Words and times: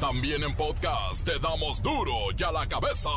También 0.00 0.44
en 0.44 0.54
podcast 0.54 1.24
te 1.24 1.40
damos 1.40 1.82
duro 1.82 2.12
y 2.38 2.42
a 2.44 2.52
la 2.52 2.68
cabeza. 2.68 3.10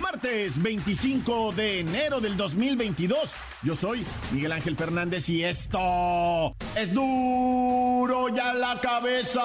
Martes 0.00 0.62
25 0.62 1.52
de 1.52 1.80
enero 1.80 2.20
del 2.20 2.36
2022. 2.36 3.18
Yo 3.62 3.74
soy 3.74 4.06
Miguel 4.30 4.52
Ángel 4.52 4.76
Fernández 4.76 5.28
y 5.28 5.42
esto 5.42 6.54
es 6.76 6.92
duro 6.92 8.28
ya 8.28 8.52
la 8.52 8.80
cabeza. 8.80 9.42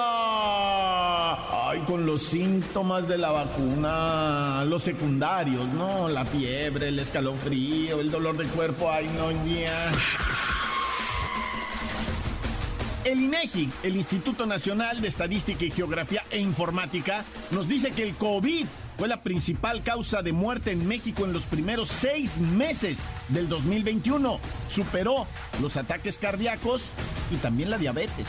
Ay, 1.68 1.80
con 1.86 2.04
los 2.04 2.22
síntomas 2.22 3.08
de 3.08 3.18
la 3.18 3.30
vacuna, 3.30 4.64
los 4.66 4.82
secundarios, 4.82 5.66
¿no? 5.68 6.08
La 6.08 6.24
fiebre, 6.24 6.88
el 6.88 6.98
escalofrío, 6.98 8.00
el 8.00 8.10
dolor 8.10 8.36
de 8.36 8.44
cuerpo, 8.46 8.90
ay, 8.90 9.10
no, 9.16 9.30
ya. 9.46 9.92
El 13.04 13.20
INEGI, 13.20 13.70
el 13.82 13.96
Instituto 13.96 14.46
Nacional 14.46 15.00
de 15.00 15.08
Estadística 15.08 15.64
y 15.64 15.70
Geografía 15.70 16.22
e 16.30 16.38
Informática, 16.38 17.24
nos 17.50 17.66
dice 17.66 17.90
que 17.90 18.04
el 18.04 18.14
COVID 18.14 18.66
fue 18.96 19.08
la 19.08 19.22
principal 19.22 19.82
causa 19.82 20.22
de 20.22 20.32
muerte 20.32 20.72
en 20.72 20.86
México 20.86 21.24
en 21.24 21.32
los 21.32 21.44
primeros 21.44 21.88
seis 21.88 22.38
meses 22.38 22.98
del 23.28 23.48
2021. 23.48 24.38
Superó 24.68 25.26
los 25.60 25.76
ataques 25.76 26.18
cardíacos 26.18 26.82
y 27.30 27.36
también 27.36 27.70
la 27.70 27.78
diabetes. 27.78 28.26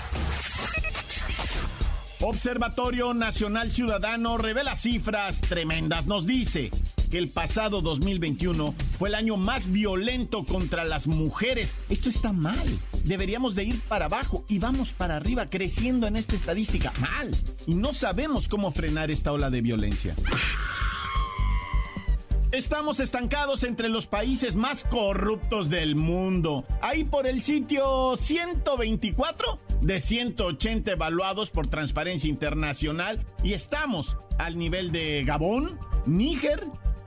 Observatorio 2.22 3.14
Nacional 3.14 3.72
Ciudadano 3.72 4.38
revela 4.38 4.76
cifras 4.76 5.42
tremendas. 5.42 6.08
Nos 6.08 6.26
dice 6.26 6.72
que 7.14 7.20
el 7.20 7.30
pasado 7.30 7.84
2021 7.84 8.74
fue 8.98 9.10
el 9.10 9.14
año 9.14 9.38
más 9.38 9.72
violento 9.72 10.46
contra 10.46 10.84
las 10.84 11.06
mujeres. 11.06 11.76
Esto 11.88 12.10
está 12.10 12.34
mal. 12.34 12.80
Deberíamos 13.04 13.54
de 13.54 13.66
ir 13.66 13.82
para 13.82 14.06
abajo 14.06 14.44
y 14.48 14.58
vamos 14.58 14.94
para 14.94 15.18
arriba 15.18 15.46
creciendo 15.46 16.08
en 16.08 16.16
esta 16.16 16.36
estadística. 16.36 16.92
Mal. 17.00 17.38
Y 17.68 17.76
no 17.76 17.94
sabemos 17.94 18.48
cómo 18.48 18.72
frenar 18.72 19.12
esta 19.12 19.32
ola 19.32 19.52
de 19.52 19.62
violencia. 19.62 20.16
Estamos 22.52 23.00
estancados 23.00 23.62
entre 23.62 23.90
los 23.90 24.08
países 24.08 24.56
más 24.56 24.84
corruptos 24.84 25.70
del 25.70 25.96
mundo. 25.96 26.66
Ahí 26.82 27.04
por 27.04 27.28
el 27.28 27.44
sitio 27.44 28.18
124 28.18 29.60
de 29.82 30.00
180 30.00 30.94
evaluados 30.94 31.52
por 31.52 31.68
Transparencia 31.68 32.28
Internacional 32.28 33.20
y 33.44 33.54
estamos 33.54 34.18
al 34.40 34.58
nivel 34.58 34.92
de 34.92 35.24
Gabón, 35.26 35.78
Níger 36.08 36.64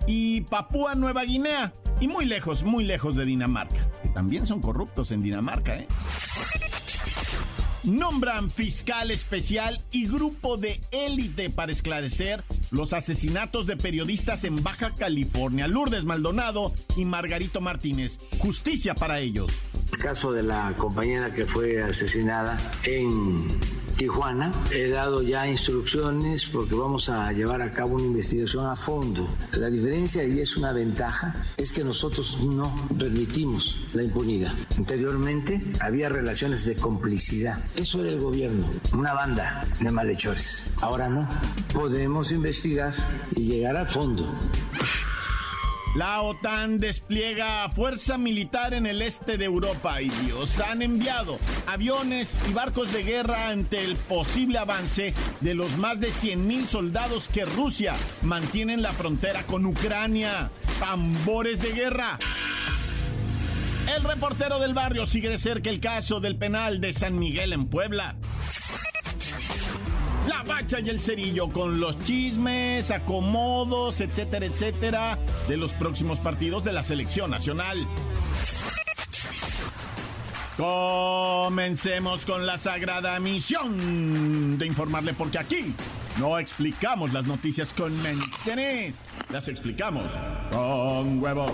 y 0.07 0.43
Papúa 0.43 0.95
Nueva 0.95 1.25
Guinea. 1.25 1.73
Y 2.01 2.09
muy 2.09 2.27
lejos, 2.27 2.63
muy 2.63 2.85
lejos 2.85 3.17
de 3.17 3.25
Dinamarca, 3.25 3.89
que 4.03 4.09
también 4.11 4.47
son 4.47 4.61
corruptos 4.61 5.11
en 5.13 5.23
Dinamarca, 5.23 5.79
¿eh? 5.79 5.89
Nombran 7.85 8.51
fiscal 8.51 9.13
especial 9.13 9.81
y 9.93 10.09
grupo 10.09 10.57
de 10.57 10.81
élite 10.91 11.51
para 11.51 11.71
esclarecer 11.71 12.43
los 12.71 12.93
asesinatos 12.93 13.67
de 13.67 13.77
periodistas 13.77 14.43
en 14.43 14.63
Baja 14.63 14.95
California. 14.95 15.69
Lourdes 15.69 16.05
Maldonado 16.05 16.75
y 16.97 17.05
Margarito 17.05 17.61
Martínez. 17.61 18.19
Justicia 18.39 18.95
para 18.95 19.21
ellos. 19.21 19.53
El 19.93 19.99
caso 19.99 20.33
de 20.33 20.43
la 20.43 20.75
compañera 20.77 21.33
que 21.33 21.47
fue 21.47 21.81
asesinada 21.81 22.57
en 22.83 23.57
Tijuana. 23.97 24.53
He 24.71 24.89
dado 24.89 25.23
ya 25.23 25.47
instrucciones 25.47 26.47
porque 26.47 26.75
vamos 26.75 27.09
a 27.09 27.33
llevar 27.33 27.63
a 27.63 27.71
cabo 27.71 27.97
una 27.97 28.05
investigación 28.05 28.67
a 28.67 28.77
fondo. 28.77 29.27
La 29.53 29.71
diferencia, 29.71 30.25
y 30.25 30.41
es 30.41 30.57
una 30.57 30.73
ventaja, 30.73 31.47
es 31.57 31.73
que 31.73 31.83
nosotros 31.83 32.39
no 32.43 32.75
permitimos 32.99 33.77
la 33.93 34.03
impunidad. 34.03 34.53
Anteriormente 34.77 35.63
había 35.81 36.09
relaciones 36.09 36.65
de 36.65 36.77
complicidad. 36.77 37.59
Eso 37.75 38.01
era 38.01 38.11
el 38.11 38.21
gobierno, 38.21 38.69
una 38.93 39.15
banda 39.15 39.67
de 39.81 39.91
malhechores. 39.91 40.67
Ahora 40.81 41.09
no. 41.09 41.29
Podemos 41.73 42.33
investigar 42.33 42.93
y 43.35 43.45
llegar 43.45 43.77
a 43.77 43.87
fondo. 43.87 44.27
La 45.97 46.21
OTAN 46.21 46.79
despliega 46.79 47.67
fuerza 47.71 48.19
militar 48.19 48.75
en 48.75 48.85
el 48.85 49.01
este 49.01 49.39
de 49.39 49.47
Europa 49.47 50.03
y 50.03 50.11
Dios 50.11 50.61
han 50.61 50.83
enviado 50.83 51.39
aviones 51.67 52.37
y 52.51 52.53
barcos 52.53 52.93
de 52.93 53.03
guerra 53.03 53.49
ante 53.49 53.83
el 53.83 53.97
posible 53.97 54.59
avance 54.59 55.15
de 55.41 55.55
los 55.55 55.79
más 55.79 55.99
de 55.99 56.09
100.000 56.09 56.67
soldados 56.67 57.29
que 57.29 57.47
Rusia 57.47 57.95
mantiene 58.21 58.75
en 58.75 58.83
la 58.83 58.93
frontera 58.93 59.45
con 59.45 59.65
Ucrania. 59.65 60.51
Tambores 60.79 61.63
de 61.63 61.73
guerra. 61.73 62.19
El 63.97 64.05
reportero 64.05 64.59
del 64.59 64.75
barrio 64.75 65.07
sigue 65.07 65.31
de 65.31 65.39
cerca 65.39 65.71
el 65.71 65.81
caso 65.81 66.21
del 66.21 66.37
penal 66.37 66.79
de 66.83 66.93
San 66.93 67.19
Miguel 67.19 67.55
en 67.55 67.69
Puebla. 67.69 68.17
La 70.37 70.43
bacha 70.43 70.81
y 70.81 70.91
el 70.91 71.01
cerillo 71.01 71.49
con 71.49 71.81
los 71.81 71.99
chismes, 72.01 72.91
acomodos, 72.91 74.03
etcétera, 74.03 74.45
etcétera, 74.45 75.19
de 75.49 75.57
los 75.57 75.73
próximos 75.73 76.21
partidos 76.21 76.63
de 76.63 76.75
la 76.75 76.83
selección 76.83 77.31
nacional. 77.31 77.87
Comencemos 80.59 82.27
con 82.27 82.45
la 82.45 82.59
sagrada 82.59 83.19
misión 83.19 84.59
de 84.59 84.67
informarle 84.67 85.15
porque 85.15 85.39
aquí 85.39 85.75
no 86.19 86.39
explicamos 86.39 87.15
las 87.15 87.25
noticias 87.25 87.73
con 87.73 87.97
menciones, 88.03 88.97
las 89.31 89.49
explicamos 89.49 90.13
con 90.51 91.19
huevos. 91.23 91.53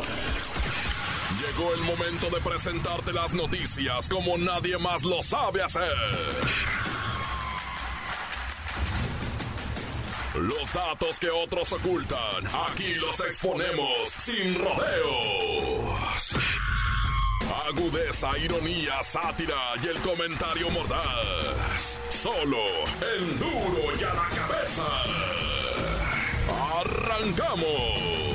Llegó 1.40 1.72
el 1.72 1.82
momento 1.82 2.30
de 2.30 2.40
presentarte 2.40 3.12
las 3.12 3.32
noticias 3.32 4.08
como 4.08 4.36
nadie 4.38 4.76
más 4.78 5.04
lo 5.04 5.22
sabe 5.22 5.62
hacer. 5.62 5.92
Los 10.34 10.72
datos 10.72 11.18
que 11.18 11.28
otros 11.28 11.72
ocultan, 11.74 12.46
aquí 12.66 12.94
los 12.94 13.20
exponemos 13.20 14.08
sin 14.08 14.58
rodeos. 14.58 16.34
Agudeza, 17.68 18.38
ironía, 18.38 19.02
sátira 19.02 19.74
y 19.82 19.88
el 19.88 19.98
comentario 19.98 20.70
mordaz. 20.70 22.00
Solo 22.08 22.64
el 23.14 23.38
duro 23.38 23.96
y 23.98 24.04
a 24.04 24.14
la 24.14 24.28
cabeza. 24.30 24.86
¡Arrancamos! 26.80 28.31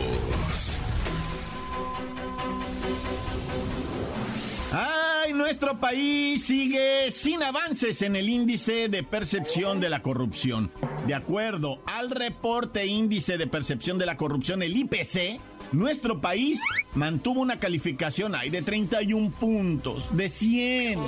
Nuestro 5.37 5.79
país 5.79 6.43
sigue 6.45 7.11
sin 7.11 7.43
avances 7.43 8.01
en 8.01 8.15
el 8.15 8.27
índice 8.27 8.89
de 8.89 9.03
percepción 9.03 9.79
de 9.79 9.87
la 9.87 10.01
corrupción. 10.01 10.71
De 11.05 11.13
acuerdo 11.13 11.79
al 11.85 12.09
reporte 12.09 12.87
índice 12.87 13.37
de 13.37 13.45
percepción 13.45 13.99
de 13.99 14.07
la 14.07 14.17
corrupción, 14.17 14.63
el 14.63 14.75
IPC, 14.75 15.39
nuestro 15.71 16.21
país 16.21 16.61
mantuvo 16.93 17.41
una 17.41 17.59
calificación 17.59 18.35
ahí 18.35 18.49
de 18.49 18.61
31 18.61 19.31
puntos, 19.31 20.15
de 20.15 20.29
100. 20.29 20.99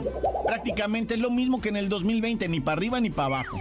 Prácticamente 0.46 1.16
es 1.16 1.20
lo 1.20 1.32
mismo 1.32 1.62
que 1.62 1.70
en 1.70 1.78
el 1.78 1.90
2020, 1.90 2.48
ni 2.48 2.60
para 2.60 2.78
arriba 2.78 3.00
ni 3.00 3.10
para 3.10 3.28
abajo. 3.28 3.60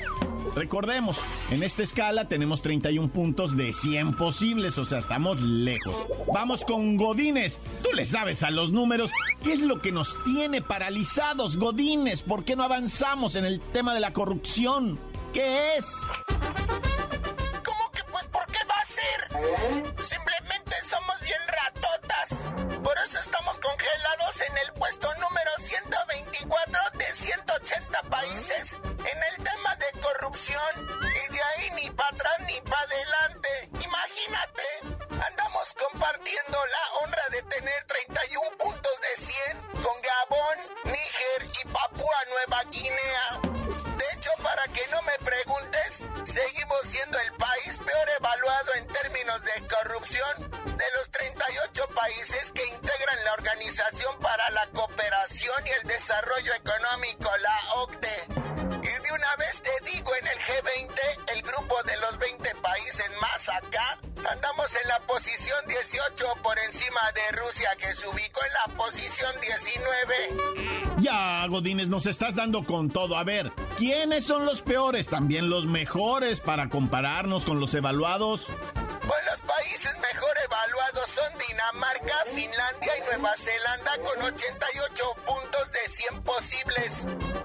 Recordemos, 0.54 1.16
en 1.50 1.62
esta 1.62 1.82
escala 1.82 2.26
tenemos 2.26 2.62
31 2.62 3.08
puntos 3.10 3.56
de 3.56 3.72
100 3.72 4.16
posibles, 4.16 4.76
o 4.78 4.84
sea, 4.84 4.98
estamos 4.98 5.40
lejos. 5.40 5.94
Vamos 6.32 6.64
con 6.64 6.96
Godines. 6.96 7.60
Tú 7.82 7.90
le 7.94 8.04
sabes 8.04 8.42
a 8.42 8.50
los 8.50 8.72
números. 8.72 9.12
¿Qué 9.42 9.52
es 9.52 9.60
lo 9.60 9.80
que 9.80 9.92
nos 9.92 10.16
tiene 10.24 10.60
paralizados, 10.62 11.58
Godines? 11.58 12.22
¿Por 12.22 12.44
qué 12.44 12.56
no 12.56 12.64
avanzamos 12.64 13.36
en 13.36 13.44
el 13.44 13.60
tema 13.60 13.94
de 13.94 14.00
la 14.00 14.12
corrupción? 14.12 14.98
¿Qué 15.32 15.76
es? 15.76 15.84
¿Cómo 17.64 17.92
que 17.92 18.02
pues 18.10 18.24
por 18.26 18.46
qué 18.46 18.58
va 18.68 18.80
a 18.80 18.84
ser? 18.84 20.04
Simplemente 20.04 20.74
bien 21.28 21.40
ratotas. 21.46 22.28
Por 22.82 22.96
eso 23.04 23.20
estamos 23.20 23.58
congelados 23.58 24.40
en 24.40 24.56
el 24.64 24.72
puesto 24.72 25.14
número 25.16 25.50
124 25.58 26.80
de 26.94 27.04
180 27.04 28.02
países 28.04 28.72
en 28.72 29.18
el 29.30 29.44
tema 29.44 29.76
de 29.76 30.00
corrupción. 30.00 30.72
Y 31.02 31.32
de 31.32 31.40
ahí 31.42 31.70
ni 31.76 31.90
para 31.90 32.17
19. 69.68 71.02
Ya, 71.02 71.46
Godínez, 71.46 71.88
nos 71.88 72.06
estás 72.06 72.34
dando 72.34 72.64
con 72.64 72.90
todo. 72.90 73.16
A 73.16 73.24
ver, 73.24 73.52
¿quiénes 73.76 74.24
son 74.24 74.46
los 74.46 74.62
peores? 74.62 75.08
También 75.08 75.50
los 75.50 75.66
mejores 75.66 76.40
para 76.40 76.68
compararnos 76.68 77.44
con 77.44 77.60
los 77.60 77.74
evaluados. 77.74 78.46
Dinamarca, 81.58 82.24
Finlandia 82.26 82.98
y 82.98 83.00
Nueva 83.00 83.34
Zelanda 83.36 83.90
con 84.04 84.22
88 84.22 85.14
puntos 85.26 85.72
de 85.72 85.88
100 85.88 86.22
posibles, 86.22 86.92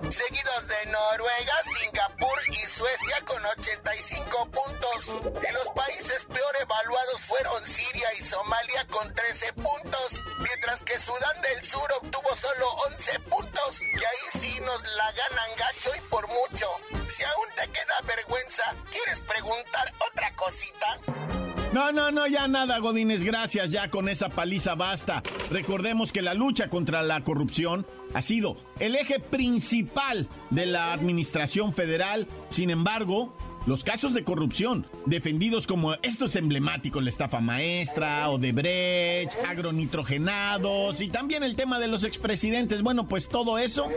seguidos 0.10 0.68
de 0.68 0.86
Noruega, 0.92 1.54
Singapur 1.80 2.40
y 2.50 2.68
Suecia 2.68 3.26
con 3.26 3.44
85 3.44 4.46
puntos. 4.52 5.16
Y 5.50 5.54
los 5.54 5.68
países 5.70 6.26
peor 6.26 6.56
evaluados 6.62 7.22
fueron 7.22 7.66
Siria 7.66 8.14
y 8.20 8.24
Somalia 8.24 8.86
con 8.86 9.16
13 9.16 9.54
puntos, 9.54 10.22
mientras 10.38 10.84
que 10.84 11.00
Sudán 11.00 11.42
del 11.42 11.64
Sur 11.64 11.92
obtuvo 11.94 12.36
solo 12.36 12.70
11 12.94 13.20
puntos, 13.22 13.80
que 13.80 14.06
ahí 14.06 14.42
sí 14.42 14.60
nos 14.60 14.82
la 14.96 15.12
ganan 15.12 15.50
gacho 15.58 15.96
y 15.96 16.02
por 16.02 16.28
mucho. 16.28 16.68
Si 17.10 17.24
aún 17.24 17.50
te 17.56 17.68
queda 17.72 18.00
vergüenza, 18.04 18.76
¿quieres 18.92 19.22
preguntar 19.22 19.92
otra 20.08 20.36
cosita? 20.36 21.43
No, 21.74 21.92
no, 21.92 22.12
no, 22.12 22.28
ya 22.28 22.48
nada, 22.48 22.78
Godínez, 22.78 23.24
gracias, 23.24 23.72
ya 23.72 23.90
con 23.90 24.08
esa 24.08 24.30
paliza 24.30 24.76
basta. 24.76 25.24
Recordemos 25.50 26.12
que 26.12 26.22
la 26.22 26.36
lucha 26.36 26.70
contra 26.70 27.02
la 27.02 27.24
corrupción 27.24 27.88
ha 28.14 28.22
sido 28.22 28.58
el 28.80 28.96
eje 28.96 29.20
principal 29.20 30.28
de 30.52 30.68
la 30.68 30.94
administración 30.94 31.74
federal. 31.74 32.28
Sin 32.50 32.70
embargo, 32.70 33.36
los 33.66 33.84
casos 33.84 34.14
de 34.14 34.24
corrupción, 34.24 34.86
defendidos 35.06 35.68
como 35.68 35.94
esto 36.02 36.26
es 36.26 36.36
emblemático, 36.36 37.02
la 37.02 37.10
estafa 37.10 37.40
maestra, 37.40 38.30
Odebrecht, 38.30 39.34
agronitrogenados 39.48 41.02
y 41.02 41.10
también 41.10 41.44
el 41.44 41.56
tema 41.56 41.80
de 41.80 41.88
los 41.88 42.04
expresidentes, 42.04 42.82
bueno, 42.82 43.08
pues 43.08 43.30
todo 43.30 43.58
eso 43.58 43.90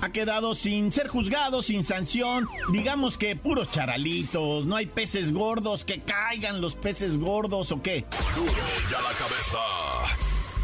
ha 0.00 0.10
quedado 0.10 0.54
sin 0.54 0.92
ser 0.92 1.08
juzgado, 1.08 1.62
sin 1.62 1.84
sanción, 1.84 2.48
digamos 2.72 3.18
que 3.18 3.36
puros 3.36 3.70
charalitos, 3.70 4.66
no 4.66 4.76
hay 4.76 4.86
peces 4.86 5.32
gordos, 5.32 5.84
que 5.84 6.00
caigan 6.00 6.60
los 6.60 6.74
peces 6.74 7.16
gordos 7.18 7.72
o 7.72 7.82
qué. 7.82 8.04
Ya 8.90 9.00
la 9.00 9.12
cabeza. 9.12 10.21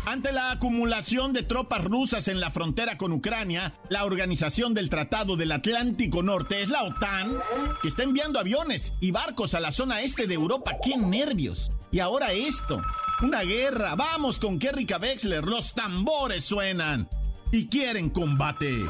Ante 0.08 0.32
la 0.32 0.52
acumulación 0.52 1.34
de 1.34 1.42
tropas 1.42 1.84
rusas 1.84 2.28
en 2.28 2.40
la 2.40 2.50
frontera 2.50 2.96
con 2.96 3.12
Ucrania, 3.12 3.74
la 3.90 4.06
organización 4.06 4.72
del 4.72 4.88
Tratado 4.88 5.36
del 5.36 5.52
Atlántico 5.52 6.22
Norte 6.22 6.62
es 6.62 6.70
la 6.70 6.84
OTAN, 6.84 7.36
que 7.82 7.88
está 7.88 8.04
enviando 8.04 8.38
aviones 8.38 8.94
y 9.00 9.10
barcos 9.10 9.52
a 9.52 9.60
la 9.60 9.70
zona 9.70 10.00
este 10.00 10.26
de 10.26 10.32
Europa. 10.32 10.76
¡Qué 10.82 10.96
nervios! 10.96 11.70
Y 11.92 12.00
ahora 12.00 12.32
esto, 12.32 12.80
una 13.20 13.42
guerra. 13.42 13.96
Vamos 13.96 14.38
con 14.38 14.58
Kerrika 14.58 14.96
Wexler, 14.96 15.44
los 15.44 15.74
tambores 15.74 16.42
suenan 16.42 17.06
y 17.52 17.66
quieren 17.66 18.08
combate. 18.08 18.86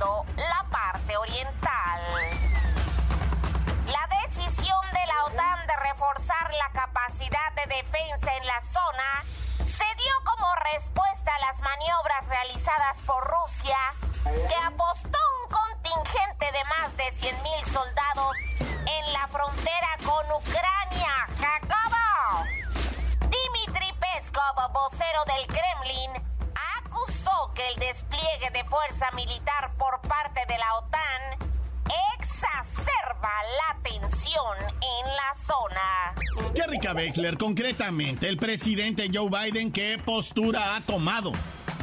La 0.00 0.66
parte 0.70 1.16
oriental. 1.16 2.00
La 3.86 4.08
decisión 4.26 4.80
de 4.92 5.06
la 5.06 5.24
OTAN 5.26 5.66
de 5.68 5.76
reforzar 5.76 6.52
la 6.54 6.70
capacidad 6.72 7.52
de 7.54 7.76
defensa 7.76 8.34
en 8.34 8.46
la 8.46 8.60
zona 8.60 9.22
se 9.64 9.84
dio 9.96 10.14
como 10.24 10.52
respuesta 10.72 11.32
a 11.34 11.38
las 11.46 11.60
maniobras 11.60 12.28
realizadas 12.28 12.98
por 13.06 13.22
Rusia, 13.24 13.78
que 14.24 14.56
apostó 14.56 15.18
un 15.44 15.50
contingente 15.52 16.46
de 16.50 16.64
más 16.64 16.96
de 16.96 17.04
100.000 17.04 17.64
soldados 17.66 18.36
en 18.86 19.12
la 19.12 19.28
frontera 19.28 19.96
con 20.04 20.26
Ucrania. 20.32 21.28
¡Jacobo! 21.38 22.44
Dimitri 23.28 23.92
Peskov, 23.92 24.72
vocero 24.72 25.24
del 25.26 25.46
Kremlin, 25.46 26.10
acusó 26.78 27.52
que 27.54 27.68
el 27.68 27.78
despliegue 27.78 28.50
de 28.50 28.64
fuerza 28.64 29.10
militar 29.12 29.73
parte 30.24 30.40
de 30.46 30.58
la 30.58 30.74
OTAN 30.76 31.50
exacerba 32.18 33.30
la 33.58 33.76
tensión 33.82 34.56
en 34.58 35.16
la 35.16 35.34
zona. 35.46 36.52
Kerrika 36.54 36.94
Wexler, 36.94 37.36
concretamente, 37.36 38.26
el 38.28 38.38
presidente 38.38 39.10
Joe 39.12 39.28
Biden, 39.28 39.70
¿qué 39.70 40.00
postura 40.02 40.76
ha 40.76 40.80
tomado? 40.80 41.32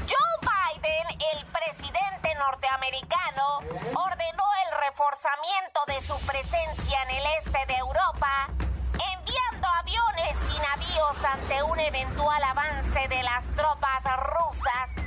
Joe 0.10 0.38
Biden, 0.42 1.20
el 1.34 1.46
presidente 1.46 2.34
norteamericano, 2.40 3.60
ordenó 3.94 4.46
el 4.66 4.88
reforzamiento 4.88 5.80
de 5.88 6.02
su 6.02 6.18
presencia 6.26 7.04
en 7.04 7.10
el 7.12 7.24
este 7.40 7.66
de 7.68 7.76
Europa, 7.78 8.50
enviando 8.94 9.68
aviones 9.82 10.36
y 10.50 10.58
navíos 10.58 11.26
ante 11.26 11.62
un 11.62 11.80
eventual 11.80 12.44
avance 12.44 13.08
de 13.08 13.22
las 13.22 13.46
tropas 13.56 14.04
rusas 14.18 15.01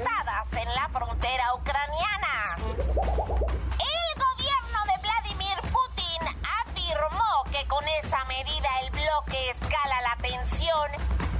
en 0.00 0.74
la 0.74 0.88
frontera 0.90 1.54
ucraniana. 1.54 2.56
El 2.56 4.10
gobierno 4.22 4.78
de 4.86 5.02
Vladimir 5.02 5.56
Putin 5.72 6.36
afirmó 6.62 7.44
que 7.50 7.66
con 7.66 7.84
esa 8.02 8.24
medida 8.26 8.68
el 8.82 8.90
bloque 8.90 9.50
escala 9.50 10.00
la 10.02 10.16
tensión 10.22 10.90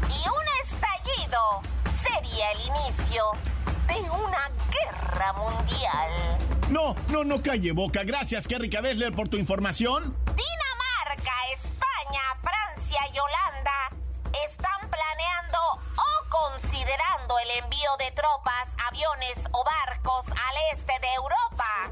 y 0.09 0.29
un 0.29 0.47
estallido 0.65 1.63
sería 2.03 2.51
el 2.53 2.61
inicio 2.61 3.33
de 3.87 4.11
una 4.11 4.51
guerra 4.73 5.33
mundial. 5.35 6.11
No, 6.71 6.97
no, 7.11 7.25
no 7.25 7.41
calle 7.41 7.73
boca. 7.73 8.03
Gracias, 8.03 8.49
Kerrika 8.49 8.81
Wexler, 8.81 9.13
por 9.13 9.29
tu 9.29 9.37
información. 9.37 10.17
Dinamarca, 10.27 11.33
España, 11.55 12.23
Francia 12.43 13.01
y 13.15 13.19
Holanda 13.19 13.91
están 14.45 14.68
envío 17.89 17.97
de 17.97 18.11
tropas, 18.13 18.69
aviones 18.89 19.39
o 19.53 19.65
barcos 19.65 20.27
al 20.29 20.57
este 20.73 20.93
de 21.01 21.09
Europa. 21.15 21.91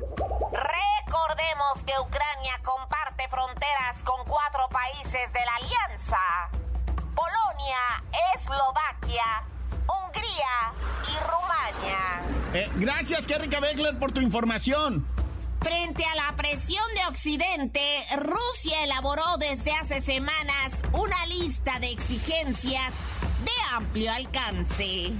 Recordemos 0.52 1.84
que 1.84 1.92
Ucrania 2.00 2.60
comparte 2.64 3.28
fronteras 3.28 4.02
con 4.04 4.24
cuatro 4.24 4.68
países 4.70 5.32
de 5.32 5.40
la 5.40 5.56
alianza. 5.56 6.18
Polonia, 7.14 8.02
Eslovaquia, 8.34 9.42
Hungría 9.86 10.72
y 11.04 11.16
Rumania. 11.30 12.22
Eh, 12.54 12.70
gracias, 12.76 13.26
Kerrika 13.26 13.60
Wexler, 13.60 13.98
por 13.98 14.12
tu 14.12 14.20
información. 14.20 15.06
Frente 15.60 16.04
a 16.04 16.14
la 16.14 16.36
presión 16.36 16.84
de 16.94 17.06
Occidente, 17.06 18.04
Rusia 18.16 18.84
elaboró 18.84 19.36
desde 19.38 19.72
hace 19.72 20.00
semanas 20.00 20.72
una 20.92 21.26
lista 21.26 21.78
de 21.80 21.90
exigencias 21.90 22.92
de 23.44 23.52
amplio 23.74 24.12
alcance. 24.12 25.12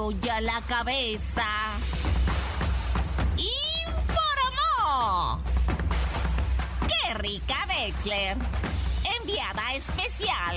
Duro 0.00 0.16
ya 0.22 0.40
la 0.40 0.60
cabeza. 0.62 1.44
Informó. 3.36 5.42
¡Qué 6.88 7.14
rica 7.14 7.66
Wexler! 7.68 8.36
Enviada 9.20 9.74
especial. 9.74 10.56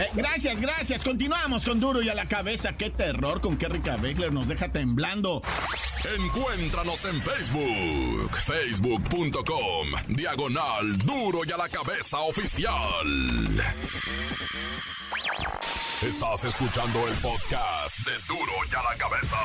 Eh, 0.00 0.10
gracias, 0.14 0.60
gracias. 0.60 1.04
Continuamos 1.04 1.64
con 1.64 1.78
Duro 1.78 2.02
y 2.02 2.08
a 2.08 2.14
la 2.14 2.26
cabeza. 2.26 2.76
Qué 2.76 2.90
terror 2.90 3.40
con 3.40 3.56
Kerrika 3.56 3.96
Wexler 3.96 4.32
nos 4.32 4.48
deja 4.48 4.70
temblando. 4.70 5.42
Encuéntranos 6.16 7.04
en 7.04 7.22
Facebook, 7.22 8.30
facebook.com, 8.46 9.88
diagonal 10.08 10.98
duro 10.98 11.42
y 11.44 11.52
a 11.52 11.56
la 11.56 11.68
cabeza 11.68 12.20
oficial. 12.20 12.72
Estás 16.02 16.44
escuchando 16.44 17.06
el 17.08 17.14
podcast 17.16 17.98
de 18.06 18.12
duro 18.26 18.52
y 18.72 18.74
a 18.74 18.82
la 18.90 18.96
cabeza. 18.96 19.36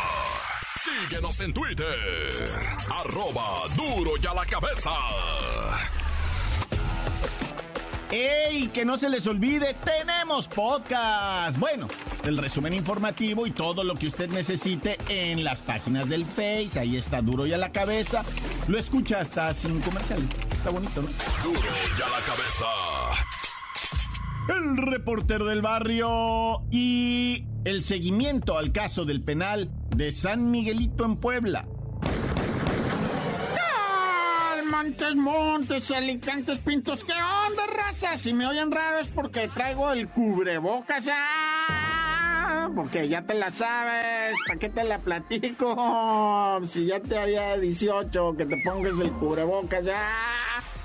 Síguenos 0.81 1.37
en 1.41 1.53
Twitter, 1.53 2.49
arroba 2.89 3.63
duro 3.75 4.11
y 4.21 4.25
a 4.25 4.33
la 4.33 4.45
cabeza. 4.45 4.91
¡Ey! 8.09 8.69
Que 8.69 8.85
no 8.85 8.97
se 8.97 9.09
les 9.09 9.27
olvide, 9.27 9.73
tenemos 9.73 10.47
podcast. 10.47 11.59
Bueno, 11.59 11.89
el 12.23 12.37
resumen 12.37 12.73
informativo 12.73 13.45
y 13.45 13.51
todo 13.51 13.83
lo 13.83 13.95
que 13.95 14.07
usted 14.07 14.29
necesite 14.29 14.97
en 15.09 15.43
las 15.43 15.59
páginas 15.59 16.07
del 16.07 16.25
Face. 16.25 16.79
Ahí 16.79 16.95
está 16.95 17.21
duro 17.21 17.45
y 17.45 17.51
a 17.51 17.57
la 17.57 17.73
cabeza. 17.73 18.23
Lo 18.69 18.79
escucha 18.79 19.19
hasta 19.19 19.53
sin 19.53 19.81
comerciales. 19.81 20.29
Está 20.51 20.69
bonito, 20.69 21.01
¿no? 21.01 21.09
Duro 21.43 21.59
y 21.59 22.01
a 22.01 22.07
la 22.07 22.25
cabeza. 22.25 23.34
El 24.47 24.77
reportero 24.77 25.45
del 25.45 25.61
barrio 25.61 26.61
y 26.69 27.45
el 27.63 27.81
seguimiento 27.83 28.57
al 28.57 28.71
caso 28.71 29.05
del 29.05 29.23
penal 29.23 29.71
de 29.95 30.11
San 30.11 30.51
Miguelito 30.51 31.03
en 31.03 31.15
Puebla. 31.15 31.65
Montes, 34.69 35.15
Montes, 35.15 35.89
Alicantes, 35.91 36.59
Pintos, 36.59 37.03
¿qué 37.03 37.13
onda, 37.13 37.65
raza? 37.75 38.17
Si 38.17 38.33
me 38.33 38.45
oyen 38.45 38.71
raro 38.71 38.99
es 38.99 39.07
porque 39.07 39.47
traigo 39.47 39.91
el 39.91 40.09
cubrebocas, 40.09 41.05
¡ah! 41.09 42.69
Porque 42.75 43.07
ya 43.07 43.23
te 43.25 43.33
la 43.33 43.51
sabes, 43.51 44.35
¿para 44.45 44.59
qué 44.59 44.69
te 44.69 44.83
la 44.83 44.99
platico? 44.99 46.61
Si 46.67 46.85
ya 46.85 46.99
te 46.99 47.17
había 47.17 47.57
18, 47.57 48.35
que 48.37 48.45
te 48.45 48.57
pongas 48.63 48.99
el 48.99 49.11
cubrebocas, 49.13 49.83
ya. 49.85 50.01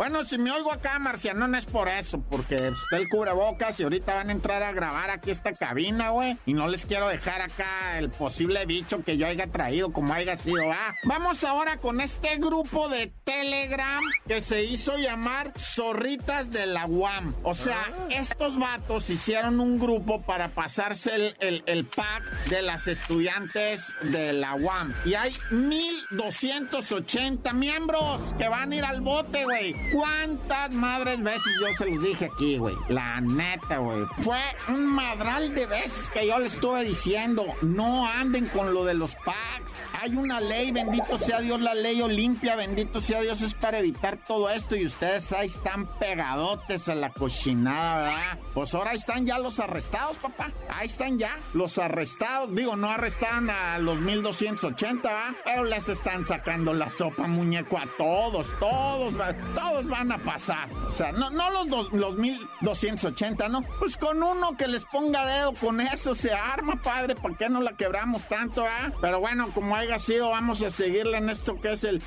Bueno, 0.00 0.24
si 0.24 0.38
me 0.38 0.50
oigo 0.50 0.72
acá, 0.72 0.98
Marciano, 0.98 1.46
no 1.46 1.58
es 1.58 1.66
por 1.66 1.86
eso, 1.86 2.22
porque 2.22 2.54
está 2.54 2.96
el 2.96 3.10
cubrebocas 3.10 3.78
y 3.78 3.82
ahorita 3.82 4.14
van 4.14 4.30
a 4.30 4.32
entrar 4.32 4.62
a 4.62 4.72
grabar 4.72 5.10
aquí 5.10 5.30
esta 5.30 5.52
cabina, 5.52 6.08
güey. 6.08 6.38
Y 6.46 6.54
no 6.54 6.68
les 6.68 6.86
quiero 6.86 7.06
dejar 7.06 7.42
acá 7.42 7.98
el 7.98 8.08
posible 8.08 8.64
bicho 8.64 9.04
que 9.04 9.18
yo 9.18 9.26
haya 9.26 9.48
traído, 9.48 9.92
como 9.92 10.14
haya 10.14 10.38
sido, 10.38 10.72
ah. 10.72 10.94
Vamos 11.04 11.44
ahora 11.44 11.76
con 11.80 12.00
este 12.00 12.38
grupo 12.38 12.88
de 12.88 13.12
Telegram 13.24 14.02
que 14.26 14.40
se 14.40 14.64
hizo 14.64 14.96
llamar 14.96 15.52
Zorritas 15.58 16.50
de 16.50 16.64
la 16.64 16.86
UAM. 16.86 17.34
O 17.42 17.52
sea, 17.52 17.84
estos 18.08 18.58
vatos 18.58 19.10
hicieron 19.10 19.60
un 19.60 19.78
grupo 19.78 20.22
para 20.22 20.54
pasarse 20.54 21.14
el, 21.14 21.36
el, 21.40 21.62
el 21.66 21.84
pack 21.84 22.22
de 22.46 22.62
las 22.62 22.86
estudiantes 22.86 23.92
de 24.00 24.32
la 24.32 24.54
UAM. 24.54 24.94
Y 25.04 25.12
hay 25.12 25.36
1280 25.50 27.52
miembros 27.52 28.34
que 28.38 28.48
van 28.48 28.72
a 28.72 28.76
ir 28.76 28.84
al 28.84 29.02
bote, 29.02 29.44
güey. 29.44 29.89
¿Cuántas 29.92 30.70
madres 30.72 31.22
veces 31.22 31.52
yo 31.60 31.66
se 31.76 31.86
los 31.86 32.02
dije 32.02 32.26
aquí, 32.26 32.58
güey? 32.58 32.76
La 32.88 33.20
neta, 33.20 33.78
güey. 33.78 34.04
Fue 34.18 34.40
un 34.68 34.86
madral 34.86 35.54
de 35.54 35.66
veces 35.66 36.08
que 36.10 36.26
yo 36.26 36.38
les 36.38 36.54
estuve 36.54 36.84
diciendo, 36.84 37.44
no 37.62 38.06
anden 38.06 38.46
con 38.46 38.72
lo 38.72 38.84
de 38.84 38.94
los 38.94 39.16
packs. 39.16 39.74
Hay 40.00 40.14
una 40.14 40.40
ley, 40.40 40.70
bendito 40.70 41.18
sea 41.18 41.40
Dios, 41.40 41.60
la 41.60 41.74
ley 41.74 42.00
Olimpia, 42.00 42.56
bendito 42.56 43.00
sea 43.00 43.20
Dios, 43.20 43.42
es 43.42 43.54
para 43.54 43.78
evitar 43.78 44.18
todo 44.18 44.48
esto 44.50 44.76
y 44.76 44.86
ustedes 44.86 45.32
ahí 45.32 45.48
están 45.48 45.86
pegadotes 45.98 46.88
a 46.88 46.94
la 46.94 47.10
cochinada, 47.10 47.96
¿verdad? 48.02 48.38
Pues 48.54 48.74
ahora 48.74 48.92
ahí 48.92 48.98
están 48.98 49.26
ya 49.26 49.38
los 49.38 49.58
arrestados, 49.58 50.16
papá. 50.18 50.52
Ahí 50.68 50.86
están 50.86 51.18
ya 51.18 51.38
los 51.52 51.78
arrestados. 51.78 52.54
Digo, 52.54 52.76
no 52.76 52.88
arrestaron 52.90 53.50
a 53.50 53.78
los 53.78 53.98
1280, 53.98 55.08
¿verdad? 55.08 55.34
Pero 55.44 55.64
les 55.64 55.88
están 55.88 56.24
sacando 56.24 56.72
la 56.72 56.90
sopa, 56.90 57.26
muñeco, 57.26 57.78
a 57.78 57.86
todos, 57.98 58.46
todos, 58.58 59.14
todos 59.54 59.79
van 59.86 60.12
a 60.12 60.18
pasar. 60.18 60.68
O 60.88 60.92
sea, 60.92 61.12
no, 61.12 61.30
los, 61.30 61.68
dos, 61.68 61.92
los 61.92 62.16
1280, 62.16 63.48
¿no? 63.48 63.62
Pues 63.78 63.96
con 63.96 64.22
uno 64.22 64.56
que 64.56 64.66
les 64.66 64.84
ponga 64.84 65.26
dedo, 65.26 65.52
con 65.54 65.80
eso 65.80 66.14
se 66.14 66.32
arma, 66.32 66.80
padre. 66.82 67.14
¿Por 67.14 67.36
qué 67.36 67.48
no 67.48 67.60
la 67.60 67.76
quebramos 67.76 68.26
tanto, 68.28 68.64
ah? 68.64 68.92
Pero 69.00 69.20
bueno, 69.20 69.50
como 69.52 69.76
haya 69.76 69.98
sido, 69.98 70.30
vamos 70.30 70.62
a 70.62 70.70
seguirle 70.70 71.18
en 71.18 71.30
esto 71.30 71.60
que 71.60 71.72
es 71.72 71.84
el... 71.84 72.02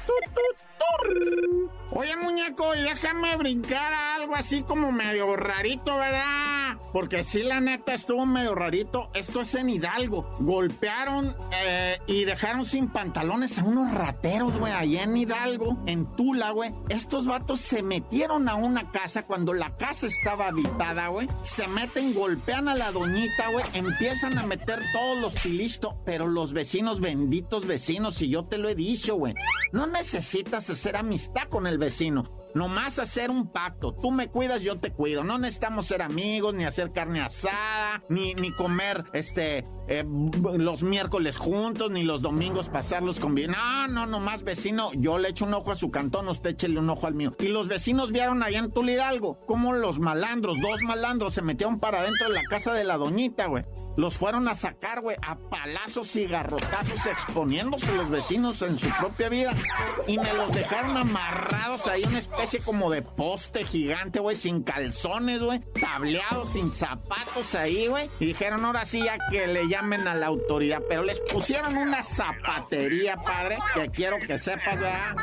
Oye, 1.92 2.16
muñeco, 2.16 2.74
y 2.76 2.82
déjame 2.82 3.36
brincar 3.38 3.94
a 3.94 4.16
algo 4.16 4.36
así 4.36 4.64
como 4.64 4.92
medio 4.92 5.36
rarito, 5.36 5.96
¿verdad? 5.96 6.78
Porque 6.92 7.24
sí, 7.24 7.44
la 7.44 7.60
neta, 7.60 7.94
estuvo 7.94 8.26
medio 8.26 8.56
rarito. 8.56 9.10
Esto 9.14 9.42
es 9.42 9.54
en 9.56 9.70
Hidalgo. 9.70 10.24
Golpearon 10.40 11.36
eh, 11.52 12.00
y 12.08 12.26
dejaron 12.26 12.66
sin 12.66 12.90
pantalones 12.90 13.60
a 13.60 13.64
unos 13.64 13.92
rateros, 13.92 14.58
güey, 14.58 14.74
allá 14.74 15.04
en 15.04 15.18
Hidalgo, 15.18 15.78
en 15.86 16.06
Tula, 16.16 16.52
güey. 16.52 16.72
Estos 16.90 17.26
vatos 17.26 17.60
se 17.64 17.82
metieron 17.82 18.50
a 18.50 18.56
una 18.56 18.92
casa 18.92 19.26
cuando 19.26 19.54
la 19.54 19.78
casa 19.78 20.08
estaba 20.08 20.48
habitada, 20.48 21.08
güey. 21.08 21.30
Se 21.42 21.66
meten, 21.68 22.14
golpean 22.14 22.68
a 22.68 22.76
la 22.76 22.92
doñita, 22.92 23.50
güey. 23.52 23.64
Empiezan 23.74 24.38
a 24.38 24.46
meter 24.46 24.82
todos 24.92 25.18
los 25.20 25.34
tilistos. 25.36 25.96
Pero 26.06 26.28
los 26.28 26.52
vecinos, 26.52 27.00
benditos 27.00 27.66
vecinos, 27.66 28.22
y 28.22 28.30
yo 28.30 28.46
te 28.46 28.58
lo 28.58 28.68
he 28.68 28.76
dicho, 28.76 29.16
güey. 29.16 29.34
No 29.72 29.88
necesitas 29.88 30.70
hacer 30.70 30.98
amistad 30.98 31.48
con 31.50 31.66
el 31.66 31.78
vecino. 31.78 32.24
Nomás 32.54 33.00
hacer 33.00 33.32
un 33.32 33.50
pacto. 33.50 33.96
Tú 33.96 34.12
me 34.12 34.28
cuidas, 34.28 34.62
yo 34.62 34.80
te 34.80 34.92
cuido. 34.92 35.24
No 35.24 35.40
necesitamos 35.40 35.88
ser 35.88 36.02
amigos, 36.02 36.54
ni 36.54 36.66
hacer 36.66 36.92
carne 36.92 37.22
asada, 37.22 38.04
ni, 38.10 38.36
ni 38.36 38.52
comer 38.52 39.06
este 39.14 39.64
eh, 39.88 40.06
los 40.58 40.82
miércoles 40.84 41.38
juntos, 41.38 41.92
ni 41.92 42.04
los 42.04 42.22
domingos 42.22 42.70
pasarlos 42.70 43.20
con 43.20 43.36
bien. 43.36 43.52
No, 43.52 43.88
no, 43.88 44.06
nomás 44.06 44.44
vecino. 44.44 44.92
Yo 44.94 45.18
le 45.18 45.30
echo 45.30 45.46
un 45.46 45.54
ojo 45.54 45.72
a 45.72 45.76
su 45.76 45.92
cantón, 45.92 46.28
usted 46.30 46.52
échele 46.52 46.80
un 46.80 46.90
ojo 46.90 47.08
al 47.08 47.16
mío. 47.16 47.36
Y 47.40 47.48
los 47.48 47.68
vecinos 47.68 48.12
vieron 48.12 48.44
allá 48.44 48.60
en 48.60 48.72
Tulidalgo 48.72 49.40
cómo 49.46 49.74
los 49.74 50.00
malandros, 50.00 50.58
dos 50.62 50.82
malandros, 50.84 51.34
se 51.34 51.42
metieron 51.42 51.80
para 51.80 52.00
adentro 52.00 52.28
de 52.28 52.34
la 52.34 52.44
casa 52.44 52.74
de 52.74 52.84
la 52.84 52.98
doñita, 52.98 53.48
güey. 53.48 53.66
Los 53.96 54.18
fueron 54.18 54.48
a 54.48 54.56
sacar, 54.56 55.02
güey, 55.02 55.18
a 55.22 55.36
palazos 55.38 56.16
y 56.16 56.26
garrotazos, 56.26 57.06
exponiéndose 57.06 57.94
los 57.94 58.10
vecinos 58.10 58.62
en 58.64 58.80
su 58.80 58.90
propia 59.00 59.30
vida. 59.30 59.54
Y 60.08 60.18
me 60.18 60.34
los 60.34 60.52
dejaron 60.52 60.98
amarrados 60.98 61.86
ahí, 61.86 62.04
una 62.08 62.20
especie 62.20 62.60
como 62.60 62.90
de 62.90 63.04
poste 63.04 63.66
gigante, 63.66 64.20
güey, 64.20 64.36
sin 64.36 64.64
calzones, 64.64 65.42
güey, 65.42 65.60
tableados, 65.80 66.54
sin 66.54 66.72
zapatos 66.72 67.54
ahí, 67.54 67.88
güey. 67.88 68.10
Y 68.20 68.26
dijeron, 68.28 68.66
ahora 68.66 68.86
sí, 68.86 69.04
ya 69.04 69.18
que 69.30 69.46
le 69.46 69.68
llamen 69.74 70.08
a 70.08 70.16
la 70.16 70.28
autoridad. 70.28 70.82
Pero 70.88 71.04
les 71.04 71.20
pusieron 71.20 71.78
una 71.78 72.04
zapatería, 72.04 73.18
padre, 73.18 73.58
que 73.74 73.90
quiero 73.90 74.18
que 74.20 74.38
sepas, 74.38 74.80
¿verdad? 74.80 75.16